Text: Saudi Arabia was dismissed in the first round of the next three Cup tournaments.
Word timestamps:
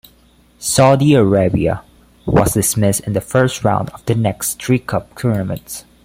Saudi 0.57 1.13
Arabia 1.13 1.83
was 2.25 2.55
dismissed 2.55 3.01
in 3.01 3.13
the 3.13 3.21
first 3.21 3.63
round 3.63 3.91
of 3.91 4.03
the 4.07 4.15
next 4.15 4.59
three 4.59 4.79
Cup 4.79 5.15
tournaments. 5.15 5.85